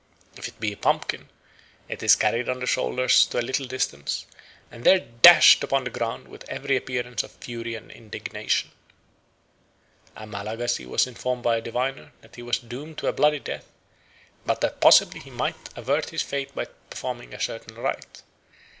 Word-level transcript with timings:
If 0.35 0.47
it 0.47 0.59
be 0.59 0.73
a 0.73 0.77
pumpkin, 0.77 1.29
it 1.87 2.01
is 2.01 2.15
carried 2.15 2.49
on 2.49 2.57
the 2.57 2.65
shoulders 2.65 3.23
to 3.27 3.39
a 3.39 3.45
little 3.45 3.67
distance, 3.67 4.25
and 4.71 4.83
there 4.83 4.97
dashed 4.97 5.63
upon 5.63 5.83
the 5.83 5.91
ground 5.91 6.27
with 6.27 6.49
every 6.49 6.75
appearance 6.75 7.21
of 7.21 7.29
fury 7.33 7.75
and 7.75 7.91
indignation." 7.91 8.71
A 10.15 10.25
Malagasy 10.25 10.87
was 10.87 11.05
informed 11.05 11.43
by 11.43 11.57
a 11.57 11.61
diviner 11.61 12.13
that 12.21 12.35
he 12.35 12.41
was 12.41 12.57
doomed 12.57 12.97
to 12.97 13.07
a 13.09 13.13
bloody 13.13 13.37
death, 13.37 13.69
but 14.43 14.61
that 14.61 14.81
possibly 14.81 15.19
he 15.19 15.29
might 15.29 15.69
avert 15.75 16.09
his 16.09 16.23
fate 16.23 16.55
by 16.55 16.65
performing 16.65 17.31
a 17.35 17.39
certain 17.39 17.75
rite. 17.77 18.23